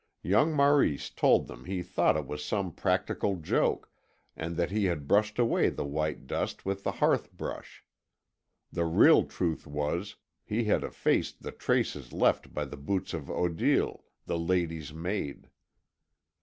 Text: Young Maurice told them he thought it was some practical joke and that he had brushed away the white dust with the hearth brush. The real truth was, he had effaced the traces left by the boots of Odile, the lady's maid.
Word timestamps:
Young 0.23 0.55
Maurice 0.55 1.11
told 1.11 1.45
them 1.45 1.65
he 1.65 1.83
thought 1.83 2.17
it 2.17 2.25
was 2.25 2.43
some 2.43 2.71
practical 2.73 3.35
joke 3.35 3.91
and 4.35 4.57
that 4.57 4.71
he 4.71 4.85
had 4.85 5.07
brushed 5.07 5.37
away 5.37 5.69
the 5.69 5.85
white 5.85 6.25
dust 6.25 6.65
with 6.65 6.83
the 6.83 6.93
hearth 6.93 7.31
brush. 7.33 7.85
The 8.71 8.85
real 8.85 9.25
truth 9.25 9.67
was, 9.67 10.15
he 10.43 10.63
had 10.63 10.83
effaced 10.83 11.43
the 11.43 11.51
traces 11.51 12.11
left 12.13 12.51
by 12.51 12.65
the 12.65 12.77
boots 12.77 13.13
of 13.13 13.29
Odile, 13.29 14.03
the 14.25 14.39
lady's 14.39 14.91
maid. 14.91 15.51